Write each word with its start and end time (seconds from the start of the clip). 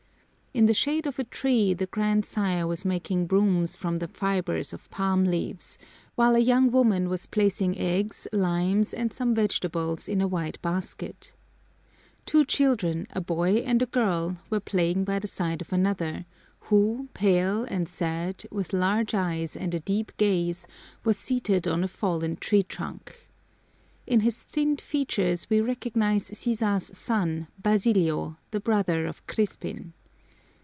In 0.53 0.65
the 0.65 0.73
shade 0.73 1.07
of 1.07 1.17
a 1.17 1.23
tree 1.23 1.73
the 1.73 1.85
grandsire 1.85 2.67
was 2.67 2.83
making 2.83 3.25
brooms 3.25 3.77
from 3.77 3.97
the 3.97 4.07
fibers 4.09 4.73
of 4.73 4.89
palm 4.91 5.23
leaves, 5.23 5.77
while 6.15 6.35
a 6.35 6.39
young 6.39 6.69
woman 6.71 7.07
was 7.07 7.25
placing 7.25 7.77
eggs, 7.79 8.27
limes, 8.33 8.93
and 8.93 9.13
some 9.13 9.33
vegetables 9.33 10.09
in 10.09 10.19
a 10.19 10.27
wide 10.27 10.59
basket. 10.61 11.33
Two 12.25 12.43
children, 12.43 13.07
a 13.11 13.21
boy 13.21 13.59
and 13.59 13.81
a 13.81 13.85
girl, 13.85 14.35
were 14.49 14.59
playing 14.59 15.05
by 15.05 15.19
the 15.19 15.27
side 15.27 15.61
of 15.61 15.71
another, 15.71 16.25
who, 16.63 17.07
pale 17.13 17.63
and 17.69 17.87
sad, 17.87 18.45
with 18.51 18.73
large 18.73 19.13
eyes 19.13 19.55
and 19.55 19.73
a 19.73 19.79
deep 19.79 20.11
gaze, 20.17 20.67
was 21.05 21.15
seated 21.17 21.65
on 21.65 21.81
a 21.81 21.87
fallen 21.87 22.35
tree 22.35 22.63
trunk. 22.63 23.25
In 24.05 24.19
his 24.19 24.41
thinned 24.43 24.81
features 24.81 25.49
we 25.49 25.61
recognize 25.61 26.25
Sisa's 26.37 26.91
son, 26.93 27.47
Basilio, 27.63 28.35
the 28.51 28.59
brother 28.59 29.05
of 29.07 29.25
Crispin. 29.27 29.93